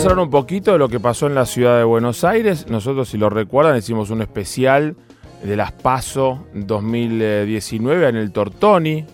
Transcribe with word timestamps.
Vamos 0.00 0.08
a 0.08 0.12
hablar 0.12 0.24
un 0.24 0.30
poquito 0.30 0.72
de 0.72 0.78
lo 0.78 0.88
que 0.88 0.98
pasó 0.98 1.26
en 1.26 1.34
la 1.34 1.44
ciudad 1.44 1.76
de 1.76 1.84
Buenos 1.84 2.24
Aires. 2.24 2.66
Nosotros, 2.70 3.10
si 3.10 3.18
lo 3.18 3.28
recuerdan, 3.28 3.76
hicimos 3.76 4.08
un 4.08 4.22
especial 4.22 4.96
de 5.42 5.56
las 5.56 5.72
PASO 5.72 6.46
2019 6.54 8.08
en 8.08 8.16
el 8.16 8.32
Tortoni, 8.32 9.04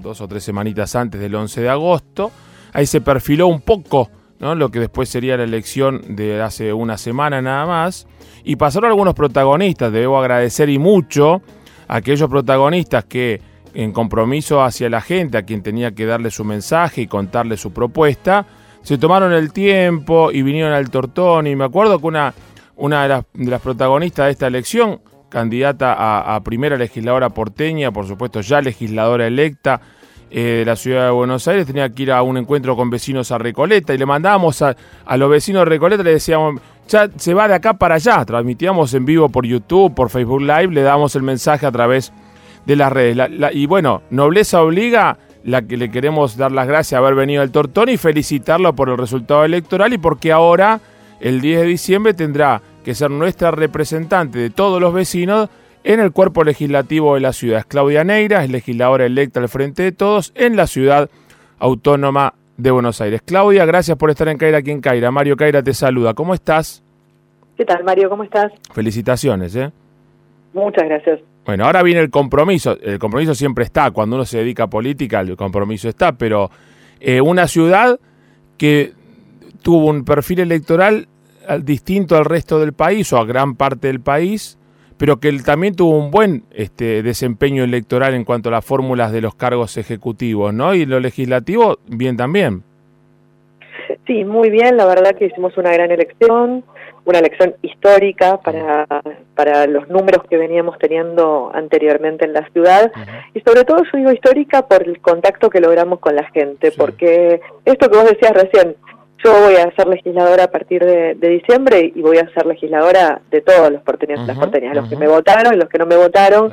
dos 0.00 0.22
o 0.22 0.28
tres 0.28 0.42
semanitas 0.42 0.96
antes 0.96 1.20
del 1.20 1.34
11 1.34 1.60
de 1.60 1.68
agosto. 1.68 2.30
Ahí 2.72 2.86
se 2.86 3.02
perfiló 3.02 3.48
un 3.48 3.60
poco 3.60 4.08
¿no? 4.38 4.54
lo 4.54 4.70
que 4.70 4.80
después 4.80 5.10
sería 5.10 5.36
la 5.36 5.44
elección 5.44 6.16
de 6.16 6.40
hace 6.40 6.72
una 6.72 6.96
semana 6.96 7.42
nada 7.42 7.66
más. 7.66 8.06
Y 8.42 8.56
pasaron 8.56 8.88
algunos 8.88 9.12
protagonistas, 9.12 9.92
debo 9.92 10.18
agradecer 10.18 10.70
y 10.70 10.78
mucho 10.78 11.42
a 11.86 11.96
aquellos 11.96 12.30
protagonistas 12.30 13.04
que 13.04 13.42
en 13.74 13.92
compromiso 13.92 14.62
hacia 14.62 14.88
la 14.88 15.02
gente, 15.02 15.36
a 15.36 15.42
quien 15.42 15.62
tenía 15.62 15.90
que 15.90 16.06
darle 16.06 16.30
su 16.30 16.46
mensaje 16.46 17.02
y 17.02 17.06
contarle 17.06 17.58
su 17.58 17.74
propuesta, 17.74 18.46
se 18.82 18.98
tomaron 18.98 19.32
el 19.32 19.52
tiempo 19.52 20.30
y 20.32 20.42
vinieron 20.42 20.72
al 20.72 20.90
Tortón. 20.90 21.46
Y 21.46 21.56
me 21.56 21.64
acuerdo 21.64 21.98
que 21.98 22.06
una, 22.06 22.34
una 22.76 23.02
de, 23.02 23.24
las, 23.34 23.60
protagonistas 23.60 24.26
de 24.26 24.32
esta 24.32 24.46
elección, 24.46 25.00
candidata 25.28 26.34
a, 26.34 26.40
primera 26.40 26.76
legisladora 26.76 27.30
porteña, 27.30 27.92
por 27.92 28.06
supuesto 28.06 28.40
ya 28.40 28.60
legisladora 28.60 29.26
electa 29.26 29.80
eh, 30.30 30.58
de 30.58 30.64
la 30.64 30.76
ciudad 30.76 31.06
de 31.06 31.10
Buenos 31.10 31.46
Aires, 31.46 31.66
tenía 31.66 31.88
que 31.90 32.02
ir 32.04 32.12
a 32.12 32.22
un 32.22 32.36
encuentro 32.36 32.74
con 32.76 32.90
vecinos 32.90 33.30
a 33.30 33.38
Recoleta 33.38 33.94
y 33.94 33.98
le 33.98 34.06
mandábamos 34.06 34.62
a, 34.62 34.76
a 35.04 35.16
los 35.16 35.30
vecinos 35.30 35.60
de 35.60 35.66
Recoleta, 35.66 36.02
le 36.02 36.12
decíamos, 36.12 36.60
ya 36.88 37.08
se 37.16 37.34
va 37.34 37.46
de 37.46 37.54
acá 37.54 37.74
para 37.74 37.96
allá, 37.96 38.24
transmitíamos 38.24 38.92
en 38.94 39.04
vivo 39.04 39.28
por 39.28 39.46
YouTube, 39.46 39.94
por 39.94 40.10
Facebook 40.10 40.40
Live, 40.40 40.68
le 40.68 40.82
damos 40.82 41.14
el 41.14 41.22
mensaje 41.22 41.66
a 41.66 41.70
través 41.70 42.12
de 42.66 42.76
las 42.76 42.92
redes. 42.92 43.16
y 43.52 43.66
bueno, 43.66 44.02
nobleza 44.10 44.62
obliga 44.62 45.18
la 45.44 45.62
que 45.62 45.76
le 45.76 45.90
queremos 45.90 46.36
dar 46.36 46.52
las 46.52 46.66
gracias 46.66 46.96
a 46.96 47.02
haber 47.02 47.14
venido 47.14 47.42
al 47.42 47.50
Tortón 47.50 47.88
y 47.88 47.96
felicitarlo 47.96 48.74
por 48.74 48.88
el 48.88 48.98
resultado 48.98 49.44
electoral 49.44 49.92
y 49.92 49.98
porque 49.98 50.32
ahora, 50.32 50.80
el 51.20 51.40
10 51.40 51.60
de 51.60 51.66
diciembre, 51.66 52.14
tendrá 52.14 52.62
que 52.84 52.94
ser 52.94 53.10
nuestra 53.10 53.50
representante 53.50 54.38
de 54.38 54.50
todos 54.50 54.80
los 54.80 54.92
vecinos 54.92 55.48
en 55.84 56.00
el 56.00 56.12
cuerpo 56.12 56.44
legislativo 56.44 57.14
de 57.14 57.20
la 57.20 57.32
ciudad. 57.32 57.60
Es 57.60 57.66
Claudia 57.66 58.04
Neira, 58.04 58.44
es 58.44 58.50
legisladora 58.50 59.06
electa 59.06 59.40
al 59.40 59.48
frente 59.48 59.82
de 59.82 59.92
todos 59.92 60.32
en 60.34 60.56
la 60.56 60.66
ciudad 60.66 61.08
autónoma 61.58 62.34
de 62.56 62.70
Buenos 62.70 63.00
Aires. 63.00 63.22
Claudia, 63.24 63.64
gracias 63.64 63.96
por 63.96 64.10
estar 64.10 64.28
en 64.28 64.38
Caira 64.38 64.58
aquí 64.58 64.70
en 64.70 64.80
Caira. 64.80 65.10
Mario 65.10 65.36
Caira 65.36 65.62
te 65.62 65.72
saluda. 65.72 66.14
¿Cómo 66.14 66.34
estás? 66.34 66.82
¿Qué 67.56 67.64
tal, 67.64 67.84
Mario? 67.84 68.08
¿Cómo 68.08 68.24
estás? 68.24 68.52
Felicitaciones, 68.72 69.54
¿eh? 69.56 69.70
Muchas 70.52 70.84
gracias. 70.84 71.20
Bueno, 71.50 71.64
ahora 71.64 71.82
viene 71.82 72.00
el 72.00 72.10
compromiso. 72.10 72.78
El 72.80 73.00
compromiso 73.00 73.34
siempre 73.34 73.64
está. 73.64 73.90
Cuando 73.90 74.14
uno 74.14 74.24
se 74.24 74.38
dedica 74.38 74.62
a 74.62 74.70
política, 74.70 75.18
el 75.18 75.36
compromiso 75.36 75.88
está. 75.88 76.12
Pero 76.12 76.48
eh, 77.00 77.20
una 77.20 77.48
ciudad 77.48 77.98
que 78.56 78.92
tuvo 79.60 79.86
un 79.86 80.04
perfil 80.04 80.38
electoral 80.38 81.08
distinto 81.64 82.16
al 82.16 82.24
resto 82.24 82.60
del 82.60 82.72
país 82.72 83.12
o 83.12 83.18
a 83.18 83.24
gran 83.24 83.56
parte 83.56 83.88
del 83.88 83.98
país, 83.98 84.58
pero 84.96 85.18
que 85.18 85.32
también 85.40 85.74
tuvo 85.74 85.98
un 85.98 86.12
buen 86.12 86.44
este, 86.52 87.02
desempeño 87.02 87.64
electoral 87.64 88.14
en 88.14 88.22
cuanto 88.22 88.50
a 88.50 88.52
las 88.52 88.64
fórmulas 88.64 89.10
de 89.10 89.20
los 89.20 89.34
cargos 89.34 89.76
ejecutivos, 89.76 90.54
¿no? 90.54 90.72
Y 90.76 90.86
lo 90.86 91.00
legislativo, 91.00 91.80
bien 91.88 92.16
también. 92.16 92.62
Sí, 94.10 94.24
muy 94.24 94.50
bien. 94.50 94.76
La 94.76 94.86
verdad 94.86 95.14
que 95.14 95.26
hicimos 95.26 95.56
una 95.56 95.72
gran 95.72 95.92
elección 95.92 96.64
una 97.04 97.18
elección 97.18 97.54
histórica 97.62 98.38
para, 98.38 98.86
para 99.34 99.66
los 99.66 99.88
números 99.88 100.22
que 100.28 100.36
veníamos 100.36 100.78
teniendo 100.78 101.50
anteriormente 101.54 102.24
en 102.24 102.32
la 102.32 102.48
ciudad 102.50 102.92
y 103.34 103.40
sobre 103.40 103.64
todo 103.64 103.82
yo 103.84 103.98
digo 103.98 104.12
histórica 104.12 104.66
por 104.66 104.86
el 104.86 105.00
contacto 105.00 105.50
que 105.50 105.60
logramos 105.60 105.98
con 106.00 106.14
la 106.14 106.24
gente, 106.30 106.72
porque 106.72 107.40
esto 107.64 107.90
que 107.90 107.96
vos 107.96 108.10
decías 108.10 108.32
recién, 108.32 108.76
yo 109.22 109.32
voy 109.40 109.56
a 109.56 109.70
ser 109.74 109.86
legisladora 109.86 110.44
a 110.44 110.50
partir 110.50 110.84
de, 110.84 111.14
diciembre 111.14 111.92
y 111.94 112.00
voy 112.00 112.18
a 112.18 112.28
ser 112.32 112.46
legisladora 112.46 113.20
de 113.30 113.40
todos 113.40 113.70
los 113.70 113.82
porteños, 113.82 114.26
las 114.26 114.38
porteñas, 114.38 114.74
los 114.74 114.88
que 114.88 114.96
me 114.96 115.08
votaron 115.08 115.54
y 115.54 115.56
los 115.56 115.68
que 115.68 115.78
no 115.78 115.86
me 115.86 115.96
votaron. 115.96 116.50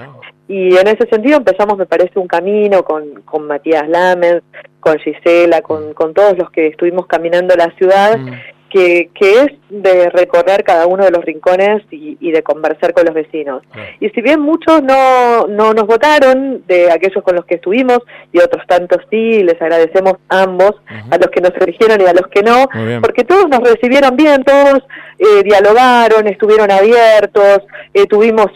Y 0.48 0.78
en 0.78 0.88
ese 0.88 1.08
sentido 1.10 1.38
empezamos, 1.38 1.78
me 1.78 1.86
parece, 1.86 2.20
un 2.20 2.28
camino 2.28 2.84
con, 2.84 3.22
con 3.24 3.48
Matías 3.48 3.88
Lamens, 3.88 4.44
con 4.80 4.98
Gisela, 5.00 5.62
con, 5.62 5.94
con 5.94 6.14
todos 6.14 6.38
los 6.38 6.50
que 6.52 6.68
estuvimos 6.68 7.06
caminando 7.08 7.56
la 7.56 7.72
ciudad. 7.78 8.18
Mm 8.18 8.34
que, 8.78 9.10
que, 9.14 9.32
es 9.42 9.48
de 9.70 10.10
recorrer 10.10 10.64
cada 10.64 10.88
uno 10.88 11.04
de 11.04 11.12
los 11.12 11.24
rincones 11.24 11.82
y, 11.92 12.18
y 12.20 12.32
de 12.32 12.44
conversar 12.44 12.94
con 12.94 13.06
los 13.06 13.14
vecinos. 13.14 13.64
Y 14.00 14.10
si 14.10 14.22
bien 14.22 14.40
muchos 14.40 14.84
no, 14.84 15.48
no 15.48 15.74
nos 15.74 15.88
votaron, 15.88 16.64
de 16.68 16.92
aquellos 16.92 17.24
con 17.24 17.36
los 17.36 17.46
que 17.46 17.56
estuvimos, 17.56 18.00
y 18.32 18.40
otros 18.40 18.66
tantos 18.68 19.02
sí, 19.10 19.44
les 19.44 19.62
agradecemos 19.62 20.14
ambos, 20.30 20.76
a 21.10 21.18
los 21.18 21.28
que 21.28 21.42
nos 21.42 21.52
eligieron 21.60 22.02
y 22.02 22.06
a 22.06 22.14
los 22.14 22.28
que 22.28 22.44
no, 22.44 22.68
porque 23.02 23.24
todos 23.24 23.48
nos 23.50 23.60
recibieron 23.60 24.16
bien, 24.16 24.44
todos 24.44 24.84
eh, 25.20 25.44
dialogaron, 25.44 26.28
estuvieron 26.28 26.70
abiertos, 26.70 27.62
eh, 27.94 28.06
tuvimos 28.06 28.48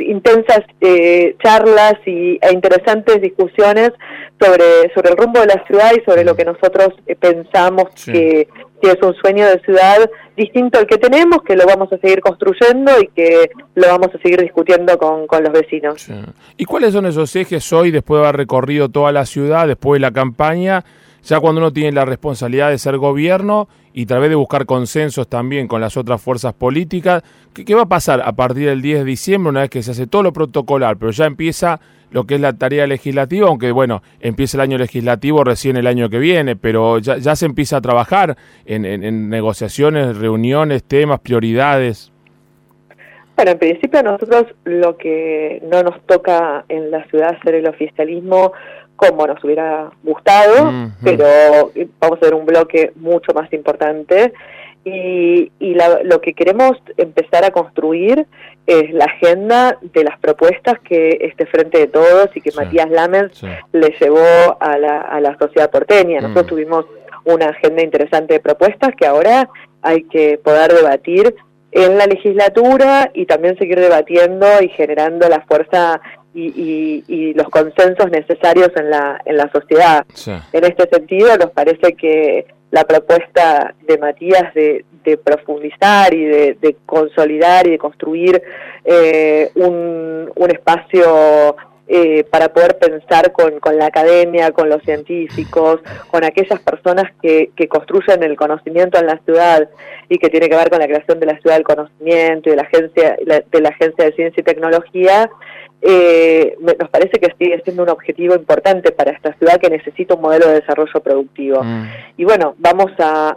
intensas 0.00 0.62
eh, 0.80 1.36
charlas 1.42 1.94
y, 2.06 2.38
e 2.42 2.52
interesantes 2.52 3.20
discusiones 3.20 3.92
sobre, 4.40 4.92
sobre 4.94 5.10
el 5.10 5.16
rumbo 5.16 5.40
de 5.40 5.46
la 5.46 5.64
ciudad 5.66 5.92
y 5.96 6.04
sobre 6.04 6.24
lo 6.24 6.34
que 6.34 6.44
nosotros 6.44 6.88
pensamos 7.20 7.84
que 8.04 8.48
que 8.84 8.90
es 8.90 9.02
un 9.02 9.14
sueño 9.14 9.46
de 9.46 9.58
ciudad 9.60 10.10
distinto 10.36 10.78
al 10.78 10.86
que 10.86 10.98
tenemos, 10.98 11.42
que 11.42 11.56
lo 11.56 11.64
vamos 11.64 11.90
a 11.90 11.96
seguir 11.96 12.20
construyendo 12.20 12.92
y 13.00 13.08
que 13.08 13.50
lo 13.74 13.88
vamos 13.88 14.08
a 14.14 14.18
seguir 14.18 14.42
discutiendo 14.42 14.98
con, 14.98 15.26
con 15.26 15.42
los 15.42 15.52
vecinos. 15.52 16.06
¿Y 16.58 16.64
cuáles 16.66 16.92
son 16.92 17.06
esos 17.06 17.34
ejes 17.34 17.72
hoy, 17.72 17.90
después 17.90 18.20
de 18.20 18.26
haber 18.26 18.36
recorrido 18.36 18.90
toda 18.90 19.10
la 19.10 19.24
ciudad, 19.24 19.66
después 19.66 19.96
de 19.98 20.00
la 20.00 20.12
campaña, 20.12 20.84
ya 21.22 21.40
cuando 21.40 21.62
uno 21.62 21.72
tiene 21.72 21.92
la 21.92 22.04
responsabilidad 22.04 22.68
de 22.70 22.78
ser 22.78 22.98
gobierno 22.98 23.68
y 23.94 24.06
tal 24.06 24.20
vez 24.20 24.28
de 24.28 24.34
buscar 24.34 24.66
consensos 24.66 25.28
también 25.28 25.68
con 25.68 25.80
las 25.80 25.96
otras 25.96 26.20
fuerzas 26.20 26.52
políticas, 26.52 27.22
¿qué, 27.54 27.64
¿qué, 27.64 27.74
va 27.74 27.82
a 27.82 27.88
pasar 27.88 28.20
a 28.22 28.32
partir 28.32 28.68
del 28.68 28.82
10 28.82 28.98
de 28.98 29.04
diciembre, 29.04 29.50
una 29.50 29.60
vez 29.60 29.70
que 29.70 29.82
se 29.82 29.92
hace 29.92 30.08
todo 30.08 30.24
lo 30.24 30.32
protocolar, 30.32 30.96
pero 30.98 31.12
ya 31.12 31.26
empieza 31.26 31.80
lo 32.14 32.24
que 32.24 32.34
es 32.36 32.40
la 32.40 32.52
tarea 32.52 32.86
legislativa, 32.86 33.48
aunque 33.48 33.72
bueno, 33.72 34.02
empieza 34.20 34.56
el 34.56 34.62
año 34.62 34.78
legislativo 34.78 35.42
recién 35.42 35.76
el 35.76 35.86
año 35.86 36.08
que 36.08 36.18
viene, 36.18 36.54
pero 36.54 36.98
ya, 36.98 37.36
se 37.36 37.46
empieza 37.46 37.78
a 37.78 37.80
trabajar 37.80 38.36
en, 38.66 38.84
en, 38.84 39.28
negociaciones, 39.28 40.16
reuniones, 40.16 40.84
temas, 40.84 41.18
prioridades. 41.20 42.12
Bueno, 43.34 43.50
en 43.50 43.58
principio 43.58 44.00
nosotros 44.04 44.44
lo 44.64 44.96
que 44.96 45.60
no 45.68 45.82
nos 45.82 46.00
toca 46.06 46.64
en 46.68 46.92
la 46.92 47.04
ciudad 47.06 47.36
hacer 47.36 47.56
el 47.56 47.68
oficialismo 47.68 48.52
como 48.96 49.26
nos 49.26 49.42
hubiera 49.42 49.90
gustado, 50.02 50.72
pero 51.02 51.72
vamos 52.00 52.18
a 52.22 52.24
ver 52.24 52.34
un 52.34 52.46
bloque 52.46 52.92
mucho 52.96 53.32
más 53.34 53.52
importante 53.52 54.32
y, 54.84 55.50
y 55.58 55.76
lo 56.04 56.20
que 56.20 56.34
queremos 56.34 56.72
empezar 56.96 57.44
a 57.44 57.50
construir 57.50 58.26
es 58.66 58.92
la 58.92 59.06
agenda 59.06 59.78
de 59.80 60.04
las 60.04 60.18
propuestas 60.18 60.78
que 60.80 61.18
este 61.20 61.46
Frente 61.46 61.78
de 61.78 61.86
Todos 61.86 62.30
y 62.34 62.40
que 62.40 62.52
Matías 62.52 62.90
Lamens 62.90 63.42
le 63.72 63.94
llevó 64.00 64.56
a 64.60 64.78
la, 64.78 65.00
a 65.00 65.20
la 65.20 65.36
sociedad 65.38 65.70
porteña. 65.70 66.20
Mm. 66.20 66.22
Nosotros 66.22 66.46
tuvimos 66.46 66.86
una 67.24 67.46
agenda 67.46 67.82
interesante 67.82 68.34
de 68.34 68.40
propuestas 68.40 68.94
que 68.96 69.06
ahora 69.06 69.48
hay 69.82 70.04
que 70.04 70.38
poder 70.38 70.72
debatir 70.72 71.34
en 71.72 71.98
la 71.98 72.06
legislatura 72.06 73.10
y 73.14 73.26
también 73.26 73.58
seguir 73.58 73.80
debatiendo 73.80 74.46
y 74.62 74.68
generando 74.68 75.28
la 75.28 75.40
fuerza 75.42 76.00
y, 76.34 77.04
y, 77.06 77.34
los 77.34 77.48
consensos 77.48 78.10
necesarios 78.10 78.70
en 78.76 78.90
la, 78.90 79.20
en 79.24 79.36
la 79.36 79.50
sociedad. 79.52 80.04
En 80.52 80.64
este 80.64 80.88
sentido, 80.88 81.36
nos 81.36 81.50
parece 81.50 81.94
que 81.94 82.46
la 82.74 82.82
propuesta 82.84 83.72
de 83.86 83.98
Matías 83.98 84.52
de, 84.52 84.84
profundizar 85.22 86.12
y 86.12 86.24
de, 86.24 86.76
consolidar 86.86 87.66
y 87.68 87.70
de 87.70 87.78
construir 87.78 88.42
eh, 88.84 89.50
un, 89.54 90.50
espacio 90.50 91.56
eh, 91.86 92.24
para 92.30 92.52
poder 92.52 92.78
pensar 92.78 93.32
con, 93.32 93.60
la 93.76 93.86
academia, 93.86 94.52
con 94.52 94.68
los 94.68 94.82
científicos, 94.82 95.80
con 96.10 96.24
aquellas 96.24 96.60
personas 96.60 97.04
que, 97.20 97.50
construyen 97.68 98.22
el 98.22 98.36
conocimiento 98.36 98.98
en 98.98 99.06
la 99.06 99.18
ciudad 99.24 99.68
y 100.08 100.18
que 100.18 100.28
tiene 100.28 100.48
que 100.48 100.56
ver 100.56 100.70
con 100.70 100.78
la 100.78 100.86
creación 100.86 101.18
de 101.18 101.26
la 101.26 101.38
ciudad 101.40 101.56
del 101.56 101.64
conocimiento 101.64 102.48
y 102.48 102.52
de 102.52 102.56
la 102.56 102.62
agencia 102.62 103.16
de 103.24 103.60
la 103.60 103.68
agencia 103.70 104.04
de 104.04 104.12
ciencia 104.12 104.40
y 104.40 104.44
tecnología 104.44 105.30
eh, 105.86 106.56
nos 106.60 106.88
parece 106.88 107.20
que 107.20 107.34
sigue 107.38 107.60
siendo 107.62 107.82
un 107.82 107.90
objetivo 107.90 108.34
importante 108.34 108.90
para 108.90 109.10
esta 109.10 109.34
ciudad 109.34 109.60
que 109.60 109.68
necesita 109.68 110.14
un 110.14 110.22
modelo 110.22 110.48
de 110.48 110.60
desarrollo 110.60 110.98
productivo. 111.02 111.62
Mm. 111.62 111.84
Y 112.16 112.24
bueno, 112.24 112.54
vamos 112.56 112.90
a, 112.98 113.36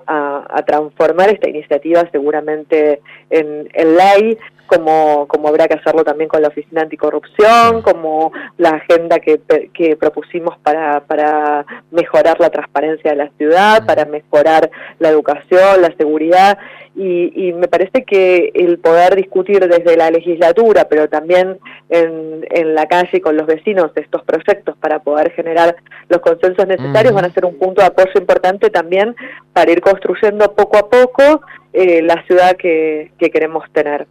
transformar 0.66 1.30
esta 1.30 1.50
iniciativa 1.50 2.08
seguramente 2.12 3.02
en, 3.30 3.70
en 3.74 3.98
ley 3.98 4.38
como, 4.68 5.28
como 5.28 5.48
habrá 5.48 5.68
que 5.68 5.76
hacerlo 5.76 6.04
también 6.04 6.30
con 6.30 6.42
la 6.42 6.50
Oficina 6.50 6.82
Anticorrupción, 6.82 7.82
como 7.82 8.32
la 8.58 8.70
agenda 8.70 9.20
que, 9.20 9.42
que 9.74 9.96
propusimos 9.96 10.58
para, 10.60 11.02
para 11.02 11.66
mejorar 11.92 12.40
la 12.40 12.50
transparencia 12.50 13.12
de 13.12 13.18
la 13.18 13.30
ciudad, 13.38 13.86
para 13.86 14.06
mejorar 14.06 14.70
la 15.00 15.10
educación, 15.10 15.82
la 15.82 15.94
seguridad. 15.98 16.58
Y, 17.00 17.54
me 17.54 17.68
parece 17.68 18.04
que 18.06 18.52
el 18.56 18.80
poder 18.80 19.16
discutir 19.16 19.68
desde 19.68 19.96
la 19.96 20.10
legislatura, 20.10 20.88
pero 20.90 21.08
también 21.08 21.60
en, 21.90 22.46
en 22.50 22.74
la 22.74 22.88
calle 22.88 23.22
con 23.22 23.38
los 23.38 23.46
vecinos 23.46 23.92
estos 23.96 24.24
proyectos 24.24 24.76
para 24.78 25.00
poder 25.00 25.32
generar 25.32 25.76
los 26.10 26.22
consensos 26.22 26.66
necesarios 26.68 27.14
van 27.14 27.26
a 27.26 27.34
ser 27.34 27.46
un 27.46 27.58
punto 27.60 27.82
de 27.82 27.88
apoyo 27.88 28.12
importante 28.16 28.72
también 28.72 29.16
para 29.54 29.72
ir 29.72 29.82
construyendo 29.82 30.52
poco 30.56 30.78
a 30.78 30.90
poco 30.90 31.42
eh, 31.80 32.02
la 32.02 32.24
ciudad 32.24 32.58
que, 32.58 33.12
queremos 33.20 33.64
tener. 33.72 34.08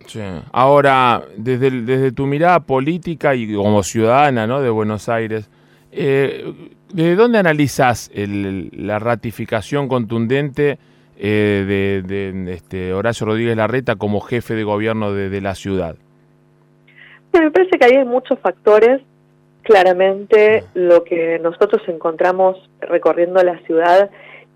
Ahora, 0.53 1.25
desde, 1.37 1.83
desde 1.83 2.13
tu 2.13 2.25
mirada 2.25 2.61
política 2.61 3.35
y 3.35 3.53
como 3.53 3.83
ciudadana 3.83 4.47
¿no? 4.47 4.63
de 4.63 4.71
Buenos 4.71 5.09
Aires, 5.09 5.51
eh, 5.91 6.45
¿de 6.93 7.17
dónde 7.17 7.39
analizas 7.39 8.09
la 8.15 9.01
ratificación 9.01 9.89
contundente 9.89 10.79
eh, 11.19 12.05
de, 12.07 12.53
este 12.53 12.93
Horacio 12.93 13.27
Rodríguez 13.27 13.57
Larreta 13.57 13.97
como 13.97 14.21
jefe 14.21 14.55
de 14.55 14.63
gobierno 14.63 15.13
de, 15.13 15.41
la 15.41 15.57
ciudad? 15.57 15.97
me 17.33 17.51
parece 17.51 17.81
que 17.81 17.85
hay 17.85 18.05
muchos 18.05 18.39
factores. 18.39 19.03
Claramente 19.63 20.63
lo 20.75 21.03
que 21.03 21.41
nosotros 21.41 21.83
encontramos 21.89 22.71
recorriendo 22.81 23.43
la 23.43 23.59
ciudad 23.63 24.09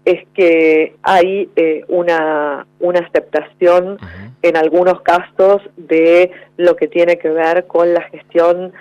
es 0.04 0.26
que 0.34 0.94
hay 1.02 1.48
eh, 1.56 1.84
una, 1.88 2.66
una 2.78 3.00
aceptación 3.00 3.98
en 4.42 4.56
algunos 4.56 5.02
casos 5.02 5.62
de 5.76 6.30
lo 6.56 6.76
que 6.76 6.88
tiene 6.88 7.18
que 7.18 7.28
ver 7.28 7.66
con 7.66 7.92
la 7.92 8.02
gestión 8.02 8.72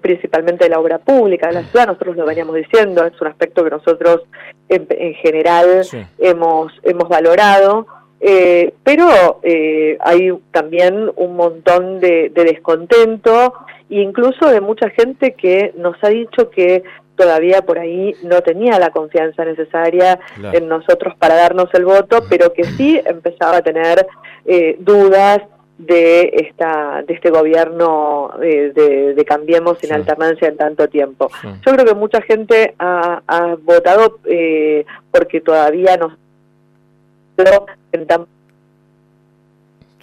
principalmente 0.00 0.64
de 0.64 0.70
la 0.70 0.80
obra 0.80 0.98
pública 0.98 1.48
de 1.48 1.54
la 1.54 1.64
ciudad, 1.64 1.86
nosotros 1.86 2.16
lo 2.16 2.26
veníamos 2.26 2.56
diciendo, 2.56 3.04
es 3.04 3.20
un 3.20 3.28
aspecto 3.28 3.62
que 3.62 3.70
nosotros 3.70 4.22
en, 4.68 5.14
general 5.14 5.82
hemos, 6.18 6.72
hemos 6.82 7.08
valorado, 7.08 7.86
eh, 8.20 8.72
pero 8.82 9.40
eh, 9.42 9.96
hay 10.00 10.32
también 10.50 11.10
un 11.16 11.36
montón 11.36 12.00
de, 12.00 12.30
de 12.30 12.44
descontento 12.44 13.54
e 13.90 14.00
incluso 14.00 14.48
de 14.48 14.60
mucha 14.60 14.88
gente 14.90 15.34
que 15.34 15.72
nos 15.76 15.96
ha 16.02 16.08
dicho 16.08 16.50
que 16.50 16.82
todavía 17.16 17.62
por 17.62 17.78
ahí 17.78 18.14
no 18.22 18.40
tenía 18.42 18.78
la 18.78 18.90
confianza 18.90 19.44
necesaria 19.44 20.18
en 20.52 20.68
nosotros 20.68 21.14
para 21.16 21.34
darnos 21.34 21.68
el 21.74 21.84
voto, 21.84 22.24
pero 22.28 22.52
que 22.52 22.64
sí 22.64 23.00
empezaba 23.04 23.58
a 23.58 23.62
tener 23.62 24.06
eh, 24.44 24.76
dudas 24.80 25.42
de 25.78 26.30
esta 26.34 27.02
de 27.02 27.14
este 27.14 27.30
gobierno 27.30 28.30
eh, 28.40 28.72
de, 28.74 29.24
Cambiemos 29.24 29.78
sin 29.78 29.92
alternancia 29.92 30.48
en 30.48 30.56
tanto 30.56 30.86
tiempo. 30.88 31.30
Yo 31.42 31.72
creo 31.72 31.84
que 31.84 31.94
mucha 31.94 32.20
gente 32.22 32.74
ha, 32.78 33.56
votado 33.62 34.18
eh, 34.26 34.84
porque 35.10 35.40
todavía 35.40 35.96
no 35.96 36.16
intentamos 37.92 38.28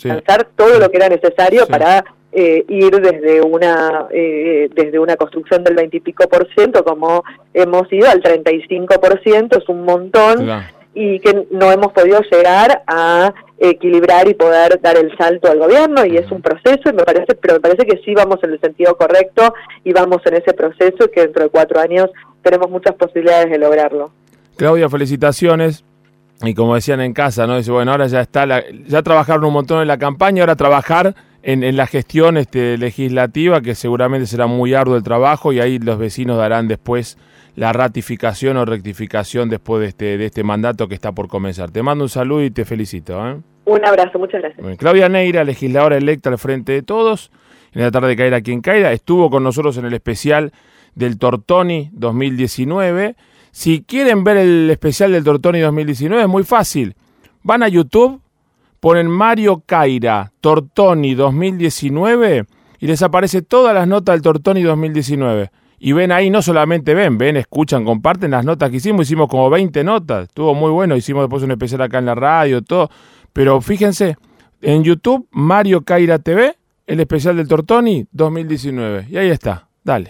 alcanzar 0.04 0.48
todo 0.56 0.80
lo 0.80 0.90
que 0.90 0.98
era 0.98 1.08
necesario 1.08 1.68
para 1.68 2.04
eh, 2.34 2.64
ir 2.70 2.92
desde 3.02 3.42
una 3.42 4.08
eh, 4.10 4.70
desde 4.74 5.00
una 5.00 5.18
construcción 5.18 5.66
del 5.66 5.76
20 5.76 5.98
y 5.98 6.00
pico 6.00 6.30
por 6.30 6.48
ciento 6.54 6.82
como 6.82 7.26
hemos 7.54 7.92
ido 7.92 8.10
al 8.10 8.22
35 8.22 9.02
por 9.02 9.22
ciento 9.22 9.58
es 9.58 9.68
un 9.68 9.84
montón 9.84 10.48
y 10.94 11.20
que 11.20 11.48
no 11.52 11.70
hemos 11.74 11.92
podido 11.92 12.22
llegar 12.32 12.84
a 12.88 13.34
equilibrar 13.60 14.30
y 14.30 14.34
poder 14.34 14.80
dar 14.82 14.96
el 14.96 15.16
salto 15.18 15.52
al 15.52 15.60
gobierno 15.60 16.06
y 16.06 16.16
es 16.16 16.32
un 16.32 16.42
proceso 16.42 16.90
y 16.90 16.94
me 16.94 17.04
parece 17.04 17.36
pero 17.36 17.56
me 17.56 17.60
parece 17.60 17.86
que 17.86 17.98
sí 17.98 18.14
vamos 18.14 18.40
en 18.44 18.52
el 18.52 18.62
sentido 18.62 18.96
correcto 18.96 19.54
y 19.84 19.92
vamos 19.92 20.22
en 20.26 20.36
ese 20.36 20.54
proceso 20.54 21.06
y 21.06 21.12
que 21.12 21.22
dentro 21.24 21.44
de 21.44 21.50
cuatro 21.50 21.82
años 21.82 22.10
tenemos 22.42 22.70
muchas 22.70 22.96
posibilidades 22.96 23.52
de 23.52 23.58
lograrlo. 23.58 24.12
Claudia 24.56 24.90
felicitaciones 24.90 25.84
y 26.44 26.54
como 26.54 26.76
decían 26.76 27.02
en 27.02 27.14
casa 27.14 27.46
no 27.46 27.58
dice 27.58 27.72
bueno 27.72 27.92
ahora 27.92 28.08
ya 28.08 28.22
está 28.22 28.46
ya 28.88 29.02
trabajaron 29.02 29.44
un 29.44 29.54
montón 29.54 29.82
en 29.82 29.90
la 29.90 29.98
campaña 29.98 30.44
ahora 30.44 30.56
trabajar 30.56 31.14
en, 31.44 31.76
la 31.76 31.88
gestión 31.88 32.38
este, 32.38 32.78
legislativa, 32.78 33.62
que 33.62 33.76
seguramente 33.76 34.28
será 34.28 34.48
muy 34.48 34.74
arduo 34.74 34.96
el 34.96 35.04
trabajo 35.04 35.54
y 35.54 35.60
ahí 35.60 35.80
los 35.80 35.98
vecinos 35.98 36.38
darán 36.38 36.68
después 36.68 37.18
la 37.56 37.74
ratificación 37.74 38.58
o 38.58 38.66
rectificación 38.66 39.50
después 39.50 39.82
de 39.82 39.88
este, 39.88 40.18
de 40.18 40.26
este 40.26 40.44
mandato 40.44 40.88
que 40.88 40.96
está 40.96 41.12
por 41.12 41.28
comenzar. 41.28 41.72
Te 41.72 41.84
mando 41.84 42.06
un 42.06 42.10
saludo 42.10 42.44
y 42.44 42.52
te 42.52 42.66
felicito. 42.66 43.28
¿eh? 43.28 43.38
Un 43.66 43.86
abrazo, 43.86 44.20
muchas 44.20 44.42
gracias. 44.42 44.78
Claudia 44.78 45.10
Neira, 45.10 45.44
legisladora 45.44 45.98
electa 45.98 46.30
al 46.30 46.38
frente 46.38 46.72
de 46.72 46.82
todos, 46.82 47.32
en 47.74 47.82
la 47.82 47.92
tarde 47.92 48.10
de 48.10 48.16
caer 48.16 48.34
a 48.34 48.42
quien 48.42 48.62
caiga, 48.62 48.92
estuvo 48.92 49.30
con 49.30 49.44
nosotros 49.44 49.78
en 49.78 49.86
el 49.86 49.94
especial 49.94 50.52
del 50.96 51.18
Tortoni 51.18 51.90
2019. 51.94 53.16
Si 53.52 53.84
quieren 53.84 54.24
ver 54.24 54.38
el 54.38 54.70
especial 54.70 55.12
del 55.12 55.24
Tortoni 55.24 55.60
2019, 55.60 56.24
es 56.24 56.30
muy 56.30 56.44
fácil. 56.44 56.96
Van 57.44 57.64
a 57.64 57.68
YouTube, 57.68 58.21
ponen 58.82 59.08
Mario 59.08 59.64
Caira 59.66 60.34
Tortoni 60.42 61.14
2019 61.14 62.46
y 62.80 62.88
les 62.88 63.02
aparece 63.04 63.44
todas 63.44 63.74
las 63.74 63.88
notas 63.88 64.16
del 64.16 64.24
Tortoni 64.24 64.64
2019. 64.64 65.52
Y 65.80 65.94
ven 65.94 66.12
ahí, 66.12 66.30
no 66.30 66.42
solamente 66.42 66.94
ven, 66.94 67.18
ven, 67.18 67.38
escuchan, 67.38 67.86
comparten 67.86 68.32
las 68.32 68.44
notas 68.44 68.70
que 68.70 68.78
hicimos. 68.78 69.04
Hicimos 69.08 69.30
como 69.30 69.50
20 69.50 69.84
notas. 69.84 70.28
Estuvo 70.28 70.54
muy 70.54 70.72
bueno. 70.72 70.96
Hicimos 70.96 71.24
después 71.24 71.42
un 71.44 71.52
especial 71.52 71.82
acá 71.82 72.00
en 72.00 72.06
la 72.08 72.16
radio, 72.16 72.62
todo. 72.62 72.90
Pero 73.34 73.62
fíjense, 73.62 74.18
en 74.62 74.84
YouTube, 74.84 75.28
Mario 75.32 75.82
Caira 75.82 76.20
TV, 76.20 76.56
el 76.86 77.00
especial 77.00 77.38
del 77.38 77.48
Tortoni 77.48 78.06
2019. 78.12 79.08
Y 79.10 79.18
ahí 79.18 79.30
está. 79.30 79.70
Dale. 79.84 80.10